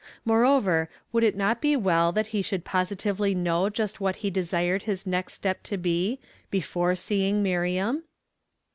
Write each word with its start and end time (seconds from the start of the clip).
Moreover, 0.25 0.89
would 1.13 1.23
it 1.23 1.35
not 1.37 1.61
be 1.61 1.75
well 1.75 2.11
that 2.11 2.25
he 2.33 2.41
should 2.41 2.65
positively 2.65 3.35
know 3.35 3.69
just 3.69 4.01
what 4.01 4.15
he 4.15 4.31
desired 4.31 4.81
his 4.81 5.05
next 5.05 5.35
step 5.35 5.61
to 5.61 5.77
be, 5.77 6.19
before 6.49 6.95
seeing 6.95 7.43
Miriam 7.43 8.01